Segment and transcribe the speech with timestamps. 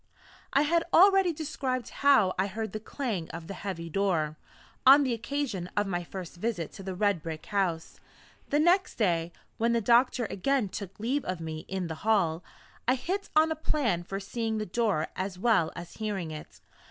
[0.51, 4.35] I have already described how I heard the clang of the heavy door,
[4.83, 7.99] on the occasion of my first visit to the red brick house.
[8.49, 12.43] The next day, when the doctor again took leave of me in the hall,
[12.87, 16.61] I hit on a plan for seeing the door as well as hearing it.